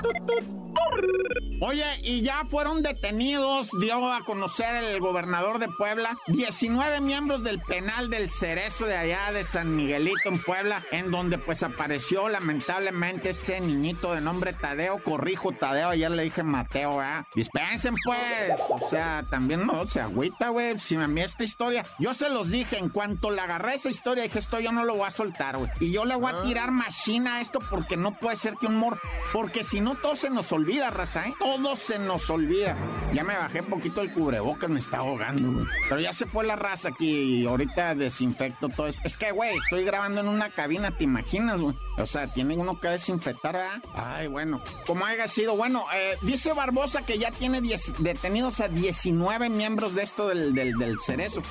Oye, 1.62 1.84
y 2.02 2.22
ya 2.22 2.46
fueron 2.48 2.82
detenidos, 2.82 3.68
dio 3.80 4.10
a 4.10 4.24
conocer 4.24 4.76
el 4.76 4.98
gobernador 4.98 5.58
de 5.58 5.68
Puebla, 5.68 6.16
19 6.28 7.02
miembros 7.02 7.44
del 7.44 7.60
penal 7.60 8.08
del 8.08 8.30
Cerezo 8.30 8.86
de 8.86 8.96
allá 8.96 9.30
de 9.30 9.44
San 9.44 9.76
Miguelito 9.76 10.30
en 10.30 10.42
Puebla, 10.42 10.82
en 10.90 11.10
donde 11.10 11.36
pues 11.36 11.62
apareció 11.62 12.30
lamentablemente 12.30 13.28
este 13.28 13.60
niñito 13.60 14.14
de 14.14 14.22
nombre 14.22 14.54
Tadeo, 14.54 15.02
corrijo 15.02 15.52
Tadeo, 15.52 15.90
ayer 15.90 16.10
le 16.10 16.22
dije 16.22 16.42
Mateo, 16.42 16.96
¿verdad? 16.96 17.26
Dispensen 17.34 17.94
pues, 18.06 18.58
o 18.70 18.88
sea, 18.88 19.22
también 19.28 19.66
no 19.66 19.84
se 19.84 20.00
agüita, 20.00 20.48
güey, 20.48 20.78
si 20.78 20.96
me 20.96 21.08
mí 21.08 21.20
esta 21.20 21.44
historia, 21.44 21.84
yo 21.98 22.14
se 22.14 22.30
los 22.30 22.48
dije, 22.48 22.78
en 22.78 22.88
cuanto 22.88 23.30
le 23.30 23.42
agarré 23.42 23.74
esa 23.74 23.90
historia, 23.90 24.22
dije, 24.22 24.38
esto 24.38 24.60
yo 24.60 24.72
no 24.72 24.84
lo 24.84 24.96
voy 24.96 25.06
a 25.06 25.10
soltar, 25.10 25.58
güey, 25.58 25.70
y 25.78 25.92
yo 25.92 26.06
le 26.06 26.16
voy 26.16 26.32
a 26.32 26.42
tirar 26.42 26.70
machina 26.70 27.36
a 27.36 27.40
esto 27.42 27.58
porque 27.68 27.98
no 27.98 28.16
puede 28.16 28.36
ser 28.36 28.54
que 28.54 28.66
un 28.66 28.76
mor, 28.76 28.98
porque 29.34 29.62
si 29.62 29.82
no 29.82 29.96
todo 29.96 30.16
se 30.16 30.30
nos 30.30 30.50
olvida, 30.52 30.69
raza, 30.78 31.26
¿eh? 31.26 31.34
Todo 31.38 31.74
se 31.74 31.98
nos 31.98 32.28
olvida. 32.30 32.76
Ya 33.12 33.24
me 33.24 33.36
bajé 33.36 33.60
un 33.60 33.66
poquito 33.66 34.00
el 34.02 34.12
cubrebocas, 34.12 34.70
me 34.70 34.78
está 34.78 34.98
ahogando, 34.98 35.50
güey. 35.50 35.66
Pero 35.88 36.00
ya 36.00 36.12
se 36.12 36.26
fue 36.26 36.44
la 36.44 36.56
raza 36.56 36.90
aquí 36.90 37.40
y 37.40 37.46
ahorita 37.46 37.94
desinfecto 37.94 38.68
todo 38.68 38.86
eso. 38.86 39.00
Es 39.04 39.16
que, 39.16 39.32
güey, 39.32 39.56
estoy 39.56 39.84
grabando 39.84 40.20
en 40.20 40.28
una 40.28 40.50
cabina, 40.50 40.92
¿te 40.92 41.04
imaginas, 41.04 41.60
güey? 41.60 41.74
O 41.98 42.06
sea, 42.06 42.28
tiene 42.28 42.56
uno 42.56 42.78
que 42.78 42.88
desinfectar, 42.88 43.54
¿verdad? 43.54 43.82
Ay, 43.94 44.28
bueno. 44.28 44.62
Como 44.86 45.04
haya 45.04 45.26
sido, 45.26 45.56
bueno, 45.56 45.84
eh, 45.94 46.16
dice 46.22 46.52
Barbosa 46.52 47.02
que 47.02 47.18
ya 47.18 47.30
tiene 47.30 47.60
detenidos 47.98 48.60
a 48.60 48.68
19 48.68 49.48
miembros 49.48 49.94
de 49.94 50.02
esto 50.02 50.28
del, 50.28 50.54
del 50.54 51.00
cerezo. 51.00 51.42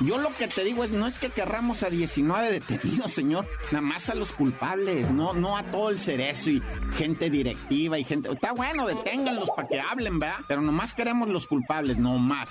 Yo 0.00 0.18
lo 0.18 0.32
que 0.34 0.46
te 0.46 0.62
digo 0.64 0.84
es, 0.84 0.92
no 0.92 1.06
es 1.06 1.18
que 1.18 1.28
querramos 1.30 1.82
a 1.82 1.90
19 1.90 2.52
detenidos, 2.52 3.12
señor, 3.12 3.48
nada 3.72 3.84
más 3.84 4.08
a 4.08 4.14
los 4.14 4.32
culpables, 4.32 5.10
no, 5.10 5.32
no 5.32 5.56
a 5.56 5.64
todo 5.64 5.90
el 5.90 5.98
cerezo 5.98 6.50
y 6.50 6.62
gente 6.96 7.30
directiva 7.30 7.98
y 7.98 8.04
gente... 8.04 8.30
Está 8.30 8.52
bueno, 8.52 8.86
deténganlos 8.86 9.50
para 9.56 9.66
que 9.66 9.80
hablen, 9.80 10.18
¿verdad? 10.18 10.38
Pero 10.46 10.60
nomás 10.60 10.94
queremos 10.94 11.28
los 11.28 11.46
culpables, 11.46 11.96
no 11.96 12.16
más. 12.18 12.48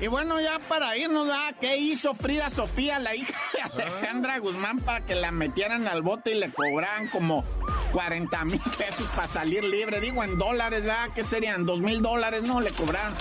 Y 0.00 0.06
bueno, 0.06 0.40
ya 0.40 0.60
para 0.68 0.96
irnos, 0.96 1.26
¿verdad? 1.26 1.56
¿Qué 1.60 1.76
hizo 1.78 2.14
Frida 2.14 2.50
Sofía, 2.50 2.98
la 2.98 3.16
hija 3.16 3.34
de 3.52 3.62
Alejandra 3.62 4.38
Guzmán, 4.38 4.80
para 4.80 5.04
que 5.04 5.14
la 5.14 5.32
metieran 5.32 5.88
al 5.88 6.02
bote 6.02 6.32
y 6.32 6.38
le 6.38 6.50
cobraran 6.50 7.08
como 7.08 7.44
40 7.92 8.44
mil 8.44 8.60
pesos 8.78 9.08
para 9.16 9.26
salir 9.26 9.64
libre? 9.64 10.00
Digo, 10.00 10.22
en 10.22 10.38
dólares, 10.38 10.84
¿verdad? 10.84 11.10
¿Qué 11.14 11.24
serían? 11.24 11.66
¿Dos 11.66 11.80
mil 11.80 12.02
dólares? 12.02 12.42
No, 12.42 12.60
le 12.60 12.70
cobraron. 12.70 13.14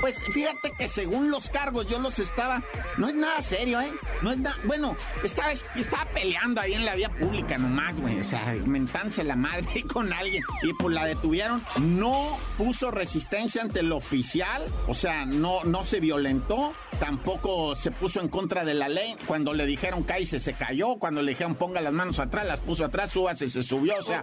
Pues 0.00 0.22
fíjate 0.32 0.72
que 0.72 0.88
según 0.88 1.30
los 1.30 1.50
cargos 1.50 1.86
yo 1.86 1.98
los 1.98 2.18
estaba, 2.18 2.62
no 2.96 3.08
es 3.08 3.14
nada 3.14 3.40
serio, 3.40 3.80
¿eh? 3.80 3.92
No 4.22 4.30
es 4.30 4.38
nada, 4.38 4.56
bueno, 4.64 4.96
estaba, 5.22 5.52
estaba 5.52 6.04
peleando 6.14 6.60
ahí 6.60 6.74
en 6.74 6.86
la 6.86 6.94
vía 6.94 7.10
pública 7.10 7.58
nomás, 7.58 8.00
güey, 8.00 8.18
o 8.20 8.24
sea, 8.24 8.54
mentándose 8.64 9.24
la 9.24 9.36
madre 9.36 9.84
con 9.92 10.12
alguien 10.12 10.42
y 10.62 10.72
pues 10.72 10.94
la 10.94 11.04
detuvieron. 11.04 11.62
No 11.80 12.38
puso 12.56 12.90
resistencia 12.90 13.62
ante 13.62 13.80
el 13.80 13.92
oficial, 13.92 14.64
o 14.88 14.94
sea, 14.94 15.26
no, 15.26 15.64
no 15.64 15.84
se 15.84 16.00
violentó, 16.00 16.72
tampoco 17.00 17.74
se 17.74 17.90
puso 17.90 18.20
en 18.20 18.28
contra 18.28 18.64
de 18.64 18.74
la 18.74 18.88
ley. 18.88 19.16
Cuando 19.26 19.52
le 19.54 19.66
dijeron 19.66 20.04
cállese, 20.04 20.38
se 20.38 20.52
cayó, 20.52 20.96
cuando 20.96 21.22
le 21.22 21.32
dijeron 21.32 21.56
ponga 21.56 21.80
las 21.80 21.92
manos 21.92 22.20
atrás, 22.20 22.46
las 22.46 22.60
puso 22.60 22.84
atrás, 22.84 23.10
súbase, 23.10 23.48
se 23.48 23.64
subió, 23.64 23.94
o 23.98 24.02
sea, 24.02 24.22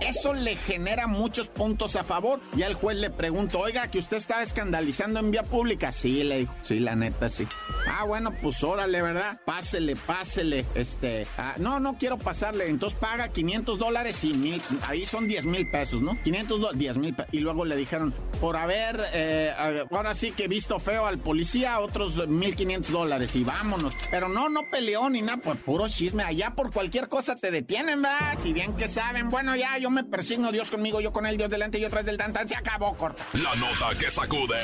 Eso 0.00 0.32
le 0.32 0.54
genera 0.54 1.08
muchos 1.08 1.48
puntos 1.48 1.96
a 1.96 2.04
favor. 2.04 2.40
Ya 2.54 2.68
el 2.68 2.74
juez 2.74 2.96
le 2.98 3.10
preguntó, 3.10 3.58
oiga, 3.58 3.90
que 3.90 3.98
usted 3.98 4.16
estaba 4.16 4.42
escandalizando 4.44 5.18
en 5.18 5.32
vía 5.32 5.42
pública. 5.42 5.90
Sí, 5.90 6.22
le 6.22 6.38
dijo, 6.38 6.54
sí, 6.60 6.78
la 6.78 6.94
neta, 6.94 7.28
sí. 7.28 7.48
Ah, 7.88 8.04
bueno, 8.04 8.32
pues 8.40 8.62
órale, 8.62 9.02
¿verdad? 9.02 9.40
Pásele, 9.44 9.96
pásele. 9.96 10.64
Este, 10.76 11.26
ah, 11.36 11.54
no, 11.58 11.80
no 11.80 11.96
quiero 11.98 12.16
pasarle. 12.16 12.68
Entonces 12.68 12.96
paga 12.96 13.28
500 13.28 13.78
dólares 13.78 14.22
y 14.22 14.34
mil, 14.34 14.62
ahí 14.86 15.04
son 15.04 15.26
10 15.26 15.46
mil 15.46 15.68
pesos, 15.70 16.00
¿no? 16.00 16.16
500 16.22 16.60
dólares, 16.60 16.78
10 16.78 16.98
mil 16.98 17.14
pesos. 17.14 17.34
Y 17.34 17.40
luego 17.40 17.64
le 17.64 17.74
dijeron, 17.74 18.14
por 18.40 18.56
haber, 18.56 19.00
eh, 19.12 19.52
ahora 19.90 20.14
sí 20.14 20.30
que 20.30 20.46
visto 20.46 20.78
feo 20.78 21.06
al 21.06 21.18
policía, 21.18 21.80
otros 21.80 22.14
1500 22.26 22.92
dólares 22.92 23.36
y 23.36 23.44
vámonos. 23.44 23.94
Pero 24.10 24.28
no, 24.28 24.48
no 24.48 24.62
peleó 24.70 25.08
ni 25.10 25.22
nada, 25.22 25.38
pues 25.38 25.58
puro 25.58 25.88
chisme. 25.88 26.22
Allá 26.22 26.54
por 26.54 26.72
cualquier 26.72 27.08
cosa 27.08 27.36
te 27.36 27.50
detienen, 27.50 28.02
¿verdad? 28.02 28.38
Si 28.38 28.52
bien 28.52 28.74
que 28.74 28.88
saben, 28.88 29.30
bueno, 29.30 29.54
ya 29.56 29.78
yo 29.78 29.90
me 29.90 30.04
persigno, 30.04 30.50
Dios 30.52 30.70
conmigo, 30.70 31.00
yo 31.00 31.12
con 31.12 31.26
él, 31.26 31.36
Dios 31.36 31.50
delante 31.50 31.78
y 31.78 31.82
yo 31.82 31.90
tras 31.90 32.04
del 32.04 32.16
tantan, 32.16 32.48
se 32.48 32.56
acabó, 32.56 32.96
corta. 32.96 33.22
La 33.34 33.54
nota 33.54 33.96
que 33.98 34.10
sacude. 34.10 34.60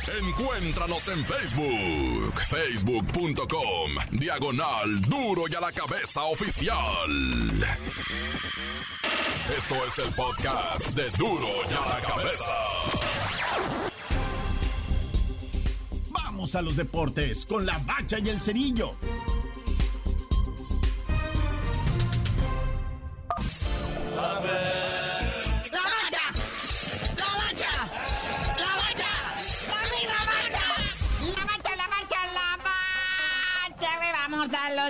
Encuéntranos 0.07 1.09
en 1.09 1.25
Facebook, 1.25 2.35
facebook.com, 2.49 3.93
diagonal 4.13 5.01
duro 5.01 5.45
y 5.51 5.55
a 5.55 5.61
la 5.61 5.73
cabeza 5.73 6.25
oficial. 6.25 7.65
Esto 9.57 9.75
es 9.87 9.99
el 9.99 10.13
podcast 10.15 10.89
de 10.91 11.09
duro 11.19 11.49
y 11.71 11.73
a 11.73 11.89
la 11.89 12.07
cabeza. 12.07 12.53
Vamos 16.11 16.55
a 16.55 16.61
los 16.63 16.77
deportes 16.77 17.47
con 17.47 17.65
la 17.65 17.79
bacha 17.79 18.19
y 18.19 18.29
el 18.29 18.41
cerillo. 18.41 18.97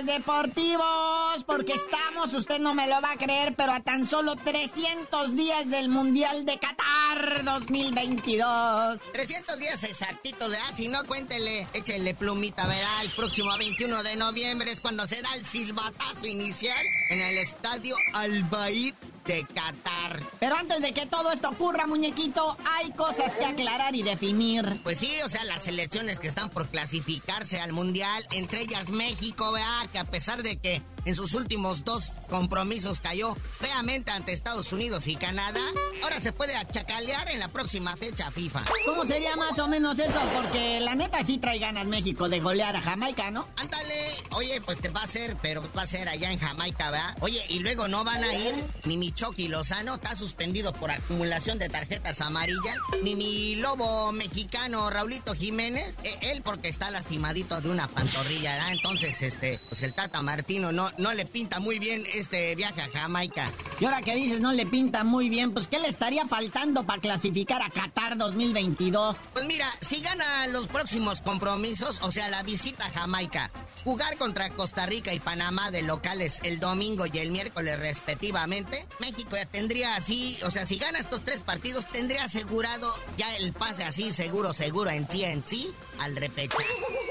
Deportivos, 0.03 1.43
porque 1.45 1.73
estamos, 1.73 2.33
usted 2.33 2.59
no 2.59 2.73
me 2.73 2.87
lo 2.87 2.99
va 3.01 3.11
a 3.11 3.17
creer, 3.17 3.55
pero 3.55 3.71
a 3.71 3.79
tan 3.79 4.05
solo 4.05 4.35
300 4.35 5.35
días 5.35 5.69
del 5.69 5.89
Mundial 5.89 6.45
de 6.45 6.59
Qatar 6.59 7.43
2022. 7.43 8.99
300 9.13 9.59
días 9.59 9.83
exactitos, 9.83 10.49
¿verdad? 10.49 10.73
Si 10.73 10.87
no, 10.87 11.03
cuéntele, 11.05 11.67
échele 11.73 12.13
plumita, 12.15 12.65
verá, 12.65 13.03
el 13.03 13.09
próximo 13.11 13.55
21 13.57 14.03
de 14.03 14.15
noviembre 14.15 14.71
es 14.71 14.81
cuando 14.81 15.07
se 15.07 15.21
da 15.21 15.33
el 15.35 15.45
silbatazo 15.45 16.25
inicial 16.25 16.85
en 17.09 17.21
el 17.21 17.37
estadio 17.37 17.95
Albaid 18.13 18.95
de 19.25 19.45
Qatar. 19.45 20.21
Pero 20.39 20.55
antes 20.55 20.81
de 20.81 20.93
que 20.93 21.05
todo 21.05 21.31
esto 21.31 21.49
ocurra, 21.49 21.87
muñequito, 21.87 22.57
hay 22.65 22.91
cosas 22.91 23.35
que 23.35 23.45
aclarar 23.45 23.95
y 23.95 24.03
definir. 24.03 24.79
Pues 24.83 24.99
sí, 24.99 25.11
o 25.23 25.29
sea, 25.29 25.43
las 25.43 25.63
selecciones 25.63 26.19
que 26.19 26.27
están 26.27 26.49
por 26.49 26.67
clasificarse 26.67 27.59
al 27.59 27.73
Mundial, 27.73 28.25
entre 28.31 28.61
ellas 28.61 28.89
México, 28.89 29.51
¿verdad? 29.51 29.89
Que 29.91 29.99
a 29.99 30.05
pesar 30.05 30.43
de 30.43 30.57
que 30.57 30.81
en 31.05 31.15
sus 31.15 31.33
últimos 31.33 31.83
dos 31.83 32.11
compromisos 32.25 32.99
cayó 32.99 33.35
feamente 33.59 34.11
ante 34.11 34.33
Estados 34.33 34.71
Unidos 34.71 35.07
y 35.07 35.15
Canadá, 35.15 35.61
ahora 36.03 36.19
se 36.19 36.31
puede 36.31 36.55
achacalear 36.55 37.29
en 37.29 37.39
la 37.39 37.49
próxima 37.49 37.95
fecha 37.97 38.31
FIFA. 38.31 38.63
¿Cómo 38.85 39.05
sería 39.05 39.35
más 39.35 39.57
o 39.59 39.67
menos 39.67 39.99
eso? 39.99 40.19
Porque 40.35 40.79
la 40.81 40.95
neta 40.95 41.23
sí 41.23 41.37
trae 41.37 41.59
ganas 41.59 41.85
México 41.87 42.29
de 42.29 42.39
golear 42.39 42.75
a 42.75 42.81
Jamaica, 42.81 43.31
¿no? 43.31 43.47
Ándale, 43.57 44.07
oye, 44.31 44.61
pues 44.61 44.79
te 44.79 44.89
va 44.89 45.03
a 45.03 45.07
ser, 45.07 45.35
pero 45.41 45.63
va 45.77 45.83
a 45.83 45.87
ser 45.87 46.09
allá 46.09 46.31
en 46.31 46.39
Jamaica, 46.39 46.91
¿verdad? 46.91 47.17
Oye, 47.21 47.41
y 47.49 47.59
luego 47.59 47.87
no 47.87 48.03
van 48.03 48.23
a 48.23 48.33
ir 48.33 48.55
ni 48.83 48.97
mi 48.97 49.11
Chucky 49.11 49.47
Lozano, 49.47 49.95
está 49.95 50.15
suspendido 50.15 50.73
por 50.73 50.91
acumulación 50.91 51.59
de 51.59 51.69
tarjetas 51.69 52.21
amarillas, 52.21 52.77
ni 53.03 53.15
mi 53.15 53.55
lobo 53.55 54.11
mexicano 54.11 54.89
Raulito 54.89 55.33
Jiménez, 55.33 55.95
eh, 56.03 56.17
él 56.21 56.41
porque 56.43 56.67
está 56.67 56.91
lastimadito 56.91 57.61
de 57.61 57.69
una 57.69 57.87
pantorrilla, 57.87 58.53
¿verdad? 58.53 58.71
Entonces, 58.73 59.21
este, 59.21 59.59
pues 59.69 59.83
el 59.83 59.93
Tata 59.93 60.21
Martino 60.21 60.71
no, 60.71 60.91
no 60.97 61.13
le 61.13 61.25
pinta 61.25 61.59
muy 61.59 61.79
bien 61.79 62.03
este 62.19 62.55
viaje 62.55 62.81
a 62.81 62.89
Jamaica. 62.89 63.51
Y 63.79 63.85
ahora 63.85 64.01
que 64.01 64.15
dices 64.15 64.41
no 64.41 64.53
le 64.53 64.65
pinta 64.65 65.03
muy 65.03 65.29
bien, 65.29 65.51
pues 65.51 65.67
¿qué 65.67 65.79
le 65.79 65.87
estaría 65.87 66.25
faltando 66.25 66.85
para 66.85 67.01
clasificar 67.01 67.61
a 67.61 67.69
Qatar 67.69 68.17
2022? 68.17 69.17
Pues 69.33 69.45
mira, 69.45 69.67
si 69.81 70.01
gana 70.01 70.47
los 70.47 70.67
próximos 70.67 71.21
compromisos, 71.21 71.99
o 72.01 72.11
sea, 72.11 72.29
la 72.29 72.43
visita 72.43 72.85
a 72.85 72.91
Jamaica, 72.91 73.51
jugar 73.83 74.17
contra 74.17 74.49
Costa 74.49 74.85
Rica 74.85 75.13
y 75.13 75.19
Panamá 75.19 75.71
de 75.71 75.81
locales 75.81 76.39
el 76.43 76.59
domingo 76.59 77.05
y 77.05 77.17
el 77.19 77.31
miércoles 77.31 77.79
respectivamente, 77.79 78.87
México 78.99 79.35
ya 79.35 79.45
tendría 79.45 79.95
así, 79.95 80.37
o 80.45 80.51
sea, 80.51 80.65
si 80.65 80.77
gana 80.77 80.99
estos 80.99 81.23
tres 81.23 81.41
partidos, 81.41 81.85
tendría 81.87 82.23
asegurado 82.23 82.93
ya 83.17 83.35
el 83.37 83.53
pase 83.53 83.83
así, 83.83 84.11
seguro, 84.11 84.53
seguro, 84.53 84.89
en 84.89 85.07
sí, 85.09 85.23
en 85.23 85.43
sí, 85.45 85.71
al 85.99 86.15
repechaje. 86.15 86.63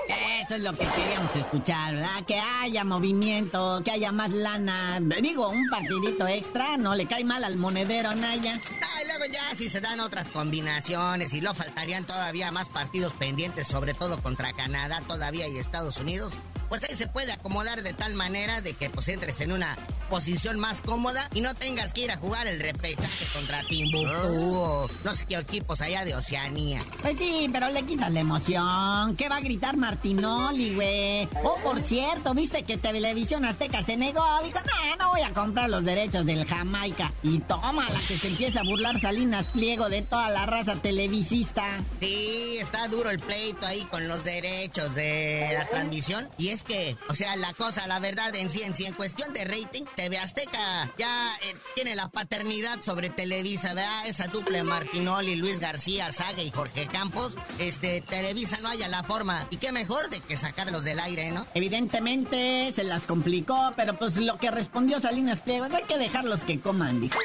Eso 0.09 0.57
es 0.57 0.61
lo 0.61 0.73
que 0.73 0.87
queríamos 0.87 1.35
escuchar, 1.37 1.95
¿verdad? 1.95 2.25
Que 2.27 2.39
haya 2.39 2.85
movimiento, 2.85 3.81
que 3.83 3.91
haya 3.91 4.13
más 4.13 4.31
lana. 4.31 5.01
Digo, 5.01 5.49
un 5.49 5.69
partidito 5.71 6.29
extra, 6.29 6.77
no 6.77 6.95
le 6.95 7.07
cae 7.07 7.25
mal 7.25 7.45
al 7.45 7.57
monedero, 7.57 8.15
Naya. 8.15 8.61
Ah, 8.83 9.03
y 9.03 9.07
luego 9.07 9.25
ya 9.33 9.55
si 9.55 9.71
se 9.71 9.81
dan 9.81 10.01
otras 10.01 10.29
combinaciones 10.29 11.33
y 11.33 11.41
luego 11.41 11.55
faltarían 11.55 12.05
todavía 12.05 12.51
más 12.51 12.69
partidos 12.69 13.15
pendientes, 13.15 13.67
sobre 13.67 13.95
todo 13.95 14.21
contra 14.21 14.53
Canadá 14.53 15.03
todavía 15.07 15.49
y 15.49 15.57
Estados 15.57 15.97
Unidos, 15.97 16.35
pues 16.69 16.85
ahí 16.85 16.97
se 16.97 17.07
puede 17.07 17.33
acomodar 17.33 17.83
de 17.83 17.93
tal 17.93 18.15
manera 18.15 18.61
de 18.61 18.75
que 18.75 18.91
pues 18.91 19.09
entres 19.09 19.41
en 19.41 19.53
una 19.53 19.77
posición 20.11 20.59
más 20.59 20.81
cómoda 20.81 21.29
y 21.35 21.41
no 21.41 21.55
tengas 21.55 21.93
que 21.93 22.03
ir 22.03 22.11
a 22.11 22.17
jugar 22.17 22.47
el 22.47 22.61
repechaje 22.61 23.27
contra 23.33 23.63
Timbuktu 23.63 24.55
o 24.57 24.91
no 25.05 25.17
sé 25.17 25.27
qué 25.27 25.37
equipos 25.37 25.81
allá 25.81 26.05
de 26.05 26.15
Oceanía. 26.15 26.83
Pues 27.03 27.19
sí, 27.19 27.49
pero 27.53 27.69
le 27.71 27.83
quitas 27.85 28.13
la 28.13 28.21
emoción. 28.21 29.17
¿Qué 29.17 29.29
va 29.29 29.37
a 29.37 29.41
gritar 29.41 29.77
Martinoli, 29.77 30.75
güey? 30.75 31.29
Oh, 31.43 31.57
por 31.63 31.83
cierto, 31.83 32.35
¿viste 32.35 32.63
que 32.63 32.77
Televisión 32.77 33.45
Azteca 33.45 33.83
se 33.83 33.97
negó? 33.97 34.25
Dijo, 34.43 34.61
no, 34.61 34.97
no 34.97 35.11
voy 35.11 35.23
a 35.23 35.33
comprar 35.33 35.69
los 35.69 35.85
derechos 35.85 36.27
del 36.27 36.47
Jamaica. 36.47 37.13
Y 37.23 37.41
toma 37.41 37.89
la 37.91 37.99
que 38.01 38.17
se 38.17 38.29
empieza 38.29 38.61
a 38.61 38.65
burlar 38.65 39.01
Salinas 39.01 39.49
Pliego 39.49 39.89
de 39.89 40.03
toda 40.03 40.31
la 40.31 40.47
raza 40.47 40.77
televisista. 40.77 41.65
Sí, 42.01 42.59
está 42.61 42.89
duro 42.89 43.11
el 43.11 43.19
pleito 43.19 43.67
ahí 43.67 43.85
con 43.85 44.09
los 44.09 44.25
derechos 44.25 44.95
de 44.95 45.51
la 45.55 45.69
transmisión. 45.69 46.29
Y 46.39 46.49
es 46.55 46.63
que, 46.63 46.97
o 47.09 47.15
sea, 47.15 47.35
la 47.37 47.53
cosa, 47.53 47.87
la 47.89 47.99
verdad 47.99 48.35
en 48.37 48.49
sí, 48.49 48.63
en 48.63 48.95
cuestión 48.95 49.33
de 49.33 49.45
rating, 49.45 49.83
TV 49.97 50.19
Azteca 50.19 50.93
ya 50.97 51.35
eh, 51.37 51.57
tiene 51.75 51.97
la 51.97 52.09
paternidad 52.09 52.81
sobre 52.81 53.11
Televisa, 53.11 53.75
¿verdad? 53.75 54.07
Esa 54.07 54.29
dupla 54.29 54.63
Martinoli, 54.63 55.35
Luis 55.35 55.59
García, 55.59 56.13
Saga 56.13 56.43
y 56.43 56.51
Jorge 56.53 56.87
Campos. 56.87 57.35
Este, 57.59 58.01
Televisa 58.03 58.59
no 58.63 58.69
haya 58.69 58.87
la 58.87 59.03
forma. 59.03 59.47
Y 59.51 59.57
qué 59.57 59.73
mejor 59.73 60.11
de 60.11 60.21
que 60.21 60.37
sacarlos 60.37 60.85
del 60.85 61.01
aire, 61.01 61.33
¿no? 61.33 61.45
Evidentemente 61.55 62.71
se 62.73 62.85
las 62.85 63.07
complicó, 63.07 63.73
pero 63.77 63.99
pues 63.99 64.17
lo 64.17 64.39
que 64.39 64.51
respondió 64.53 65.01
Salinas 65.01 65.41
Pliego 65.41 65.65
hay 65.65 65.85
que 65.85 65.99
dejarlos 65.99 66.45
que 66.45 66.61
coman, 66.61 67.01
dijo. 67.01 67.19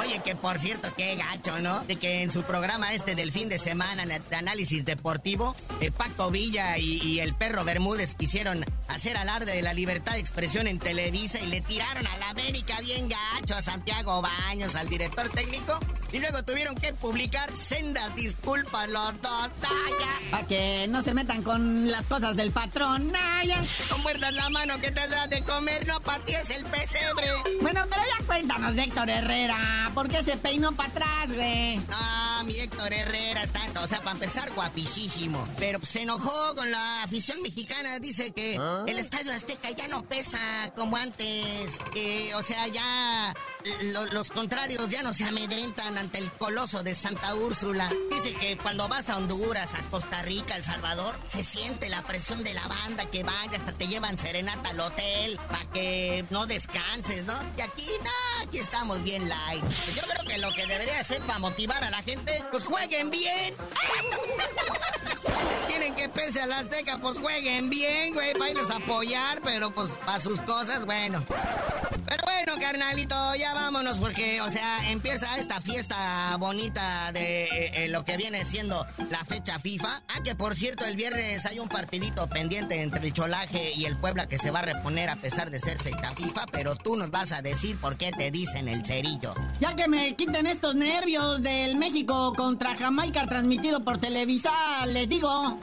Oye, 0.00 0.20
que 0.24 0.34
por 0.34 0.58
cierto, 0.58 0.92
qué 0.96 1.16
gacho, 1.16 1.58
¿no? 1.60 1.80
De 1.84 1.96
que 1.96 2.22
en 2.22 2.30
su 2.30 2.42
programa 2.42 2.92
este 2.92 3.14
del 3.14 3.32
fin 3.32 3.48
de 3.48 3.58
semana 3.58 4.06
de 4.06 4.36
análisis 4.36 4.84
deportivo, 4.84 5.54
eh, 5.80 5.90
Paco 5.90 6.30
Villa 6.30 6.78
y, 6.78 7.20
el 7.20 7.34
perro 7.34 7.64
Bermúdez 7.64 8.14
quisieron 8.14 8.64
hacer 8.88 9.16
alarde 9.16 9.52
de 9.52 9.62
la 9.62 9.74
libertad 9.74 10.14
de 10.14 10.20
expresión 10.20 10.66
en 10.66 10.78
Televisa 10.78 11.40
y 11.40 11.46
le 11.46 11.60
tiraron 11.60 12.06
a 12.06 12.16
la 12.16 12.30
América 12.30 12.80
bien 12.80 13.08
gacho 13.08 13.54
a 13.54 13.62
Santiago 13.62 14.22
Baños, 14.22 14.74
al 14.74 14.88
director 14.88 15.28
técnico, 15.28 15.78
y 16.12 16.18
luego 16.18 16.42
tuvieron 16.44 16.74
que 16.74 16.92
publicar 16.92 17.56
sendas 17.56 18.14
disculpas 18.14 18.88
los 18.90 19.20
dos. 19.22 19.50
Para 20.30 20.46
que 20.46 20.86
no 20.88 21.02
se 21.02 21.14
metan 21.14 21.42
con 21.42 21.90
las 21.90 22.06
cosas 22.06 22.36
del 22.36 22.52
patrón, 22.52 23.10
Naya. 23.10 23.62
Con 23.90 24.02
muerdas 24.02 24.32
la 24.34 24.48
mano 24.50 24.78
que 24.80 24.90
te 24.90 25.06
das 25.08 25.28
de 25.30 25.42
comer, 25.42 25.86
no 25.86 26.00
para 26.00 26.24
ti 26.24 26.34
es 26.34 26.50
el 26.50 26.64
pesebre. 26.66 27.26
Bueno, 27.60 27.84
pero 27.88 28.02
ya 28.02 28.26
cuéntanos 28.26 28.76
Héctor 28.76 29.10
Herrera. 29.10 29.90
¿Por 29.94 30.08
qué 30.08 30.22
se 30.22 30.36
peinó 30.36 30.72
para 30.72 30.90
atrás, 30.90 31.34
güey? 31.34 31.80
Ah, 31.90 32.42
mi 32.44 32.56
Héctor 32.56 32.92
Herrera 32.92 33.42
está, 33.42 33.60
o 33.80 33.86
sea, 33.86 33.98
para 33.98 34.12
empezar, 34.12 34.50
guapísimo. 34.52 35.46
Pero 35.58 35.80
se 35.82 36.02
enojó 36.02 36.54
con 36.54 36.70
la 36.70 37.02
afición 37.02 37.40
mexicana. 37.42 37.98
Dice 37.98 38.32
que 38.32 38.56
¿Ah? 38.58 38.84
el 38.86 38.98
Estadio 38.98 39.32
Azteca 39.32 39.70
ya 39.70 39.88
no 39.88 40.02
pesa 40.04 40.72
como 40.76 40.96
antes. 40.96 41.78
Que, 41.92 42.34
o 42.34 42.42
sea, 42.42 42.66
ya 42.68 43.34
los 44.12 44.30
contrarios 44.30 44.88
ya 44.88 45.02
no 45.02 45.12
se 45.14 45.24
amedrentan 45.24 45.96
ante 45.98 46.18
el 46.18 46.30
coloso 46.32 46.82
de 46.82 46.94
Santa 46.94 47.34
Úrsula. 47.34 47.90
Dice 48.10 48.34
que 48.34 48.56
cuando 48.56 48.88
vas 48.88 49.08
a 49.08 49.16
Honduras, 49.16 49.74
a 49.74 49.82
Costa 49.90 50.22
Rica, 50.22 50.56
El 50.56 50.64
Salvador, 50.64 51.14
se 51.26 51.44
siente 51.44 51.88
la 51.88 52.02
presión 52.02 52.42
de 52.44 52.54
la 52.54 52.66
banda 52.66 53.06
que 53.10 53.22
vaya, 53.22 53.56
hasta 53.56 53.72
te 53.72 53.88
llevan 53.88 54.18
serenata 54.18 54.70
al 54.70 54.80
hotel 54.80 55.38
para 55.48 55.64
que 55.70 56.24
no 56.30 56.46
descanses, 56.46 57.24
¿no? 57.24 57.34
Y 57.56 57.60
aquí, 57.60 57.88
no, 58.02 58.46
aquí 58.46 58.58
estamos 58.58 59.02
bien 59.02 59.28
light. 59.28 59.64
Yo 59.94 60.02
creo 60.02 60.24
que 60.26 60.38
lo 60.38 60.52
que 60.52 60.66
debería 60.66 61.00
hacer 61.00 61.20
para 61.22 61.38
motivar 61.38 61.82
a 61.84 61.90
la 61.90 62.02
gente, 62.02 62.44
pues 62.50 62.64
jueguen 62.64 63.10
bien. 63.10 63.54
Tienen 65.72 65.94
que 65.94 66.06
pese 66.10 66.38
a 66.42 66.46
la 66.46 66.58
Azteca, 66.58 66.98
pues 66.98 67.16
jueguen 67.16 67.70
bien, 67.70 68.12
güey, 68.12 68.34
para 68.34 68.50
irlos 68.50 68.70
a 68.70 68.76
apoyar, 68.76 69.40
pero 69.42 69.70
pues 69.70 69.88
para 70.04 70.20
sus 70.20 70.38
cosas, 70.42 70.84
bueno. 70.84 71.24
Pero 72.04 72.24
bueno, 72.24 72.60
carnalito, 72.60 73.34
ya 73.36 73.54
vámonos 73.54 73.96
porque, 73.96 74.42
o 74.42 74.50
sea, 74.50 74.90
empieza 74.90 75.38
esta 75.38 75.62
fiesta 75.62 76.36
bonita 76.36 77.10
de 77.12 77.44
eh, 77.44 77.84
eh, 77.84 77.88
lo 77.88 78.04
que 78.04 78.18
viene 78.18 78.44
siendo 78.44 78.84
la 79.10 79.24
fecha 79.24 79.58
FIFA. 79.58 80.02
Ah, 80.08 80.22
que 80.22 80.34
por 80.34 80.54
cierto, 80.54 80.84
el 80.84 80.94
viernes 80.94 81.46
hay 81.46 81.58
un 81.58 81.68
partidito 81.68 82.28
pendiente 82.28 82.82
entre 82.82 83.06
el 83.06 83.14
Cholaje 83.14 83.72
y 83.74 83.86
el 83.86 83.96
Puebla 83.96 84.26
que 84.26 84.36
se 84.36 84.50
va 84.50 84.58
a 84.58 84.62
reponer 84.62 85.08
a 85.08 85.16
pesar 85.16 85.50
de 85.50 85.58
ser 85.58 85.78
fecha 85.78 86.12
FIFA, 86.14 86.46
pero 86.52 86.76
tú 86.76 86.96
nos 86.96 87.10
vas 87.10 87.32
a 87.32 87.40
decir 87.40 87.78
por 87.80 87.96
qué 87.96 88.12
te 88.12 88.30
dicen 88.30 88.68
el 88.68 88.84
cerillo. 88.84 89.34
Ya 89.58 89.74
que 89.74 89.88
me 89.88 90.14
quiten 90.16 90.46
estos 90.46 90.74
nervios 90.74 91.42
del 91.42 91.76
México 91.76 92.34
contra 92.36 92.76
Jamaica 92.76 93.26
transmitido 93.26 93.82
por 93.82 93.96
Televisa, 93.98 94.52
les 94.86 95.08
digo... 95.08 95.61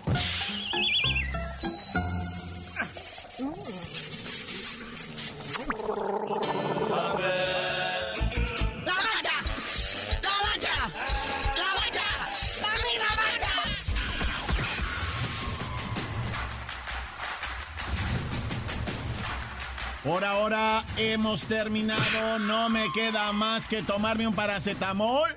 Por 20.04 20.26
ahora 20.26 20.84
hemos 20.98 21.44
terminado. 21.44 22.40
No 22.40 22.68
me 22.70 22.92
queda 22.94 23.32
más 23.32 23.68
que 23.68 23.84
tomarme 23.84 24.28
un 24.28 24.34
paracetamol 24.34 25.30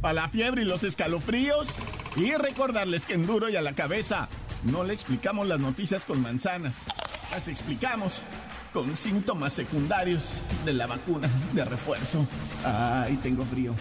para 0.00 0.14
la 0.14 0.28
fiebre 0.28 0.62
y 0.62 0.64
los 0.64 0.82
escalofríos. 0.82 1.68
Y 2.16 2.32
recordarles 2.32 3.04
que 3.04 3.14
en 3.14 3.26
duro 3.26 3.50
y 3.50 3.56
a 3.56 3.62
la 3.62 3.74
cabeza 3.74 4.28
no 4.64 4.84
le 4.84 4.94
explicamos 4.94 5.46
las 5.46 5.60
noticias 5.60 6.04
con 6.04 6.22
manzanas. 6.22 6.74
Las 7.30 7.46
explicamos 7.46 8.22
con 8.72 8.96
síntomas 8.96 9.52
secundarios 9.52 10.24
de 10.64 10.72
la 10.72 10.86
vacuna 10.86 11.28
de 11.52 11.64
refuerzo. 11.64 12.26
Ay, 12.64 13.18
tengo 13.22 13.44
frío. 13.44 13.74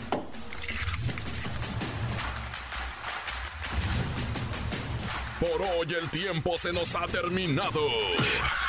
Por 5.39 5.61
hoy 5.61 5.87
el 6.01 6.09
tiempo 6.09 6.57
se 6.57 6.73
nos 6.73 6.95
ha 6.95 7.07
terminado. 7.07 7.87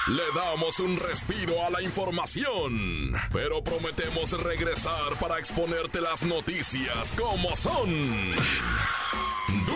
Le 0.08 0.22
damos 0.34 0.78
un 0.78 0.96
respiro 0.98 1.64
a 1.64 1.70
la 1.70 1.82
información, 1.82 3.14
pero 3.32 3.62
prometemos 3.64 4.32
regresar 4.42 5.14
para 5.20 5.38
exponerte 5.38 6.00
las 6.00 6.22
noticias 6.22 7.14
como 7.16 7.54
son. 7.56 8.34